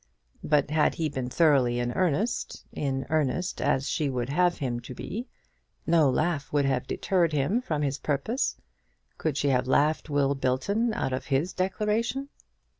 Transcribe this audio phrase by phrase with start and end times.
[0.43, 4.95] But had he been thoroughly in earnest, in earnest as she would have him to
[4.95, 5.27] be,
[5.85, 8.57] no laugh would have deterred him from his purpose.
[9.19, 12.29] Could she have laughed Will Belton out of his declaration?